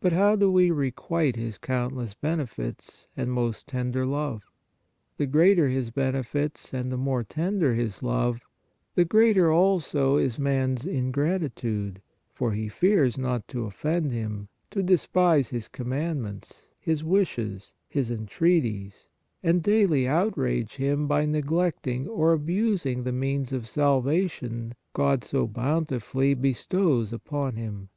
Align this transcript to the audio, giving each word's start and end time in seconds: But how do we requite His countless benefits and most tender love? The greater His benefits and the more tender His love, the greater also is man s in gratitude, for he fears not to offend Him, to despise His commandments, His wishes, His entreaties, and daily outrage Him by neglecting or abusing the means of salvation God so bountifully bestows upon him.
But 0.00 0.14
how 0.14 0.36
do 0.36 0.50
we 0.50 0.70
requite 0.70 1.36
His 1.36 1.58
countless 1.58 2.14
benefits 2.14 3.08
and 3.14 3.30
most 3.30 3.66
tender 3.66 4.06
love? 4.06 4.50
The 5.18 5.26
greater 5.26 5.68
His 5.68 5.90
benefits 5.90 6.72
and 6.72 6.90
the 6.90 6.96
more 6.96 7.22
tender 7.22 7.74
His 7.74 8.02
love, 8.02 8.40
the 8.94 9.04
greater 9.04 9.52
also 9.52 10.16
is 10.16 10.38
man 10.38 10.78
s 10.78 10.86
in 10.86 11.10
gratitude, 11.10 12.00
for 12.32 12.52
he 12.52 12.70
fears 12.70 13.18
not 13.18 13.46
to 13.48 13.66
offend 13.66 14.12
Him, 14.12 14.48
to 14.70 14.82
despise 14.82 15.50
His 15.50 15.68
commandments, 15.68 16.68
His 16.78 17.04
wishes, 17.04 17.74
His 17.86 18.10
entreaties, 18.10 19.08
and 19.42 19.62
daily 19.62 20.08
outrage 20.08 20.76
Him 20.76 21.06
by 21.06 21.26
neglecting 21.26 22.08
or 22.08 22.32
abusing 22.32 23.02
the 23.04 23.12
means 23.12 23.52
of 23.52 23.68
salvation 23.68 24.72
God 24.94 25.22
so 25.22 25.46
bountifully 25.46 26.32
bestows 26.32 27.12
upon 27.12 27.56
him. 27.56 27.90